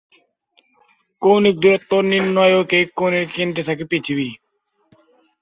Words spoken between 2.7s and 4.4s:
এই কোণের কেন্দ্রে থাকে পৃথিবী।